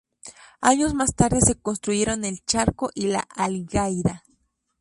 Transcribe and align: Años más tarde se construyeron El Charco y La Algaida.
Años 0.61 0.95
más 0.95 1.13
tarde 1.13 1.41
se 1.41 1.59
construyeron 1.61 2.25
El 2.25 2.43
Charco 2.43 2.89
y 2.95 3.05
La 3.09 3.19
Algaida. 3.19 4.23